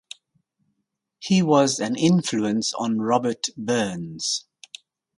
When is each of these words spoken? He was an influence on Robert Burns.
He 1.19 1.43
was 1.43 1.79
an 1.79 1.95
influence 1.95 2.73
on 2.73 2.97
Robert 3.01 3.49
Burns. 3.55 4.47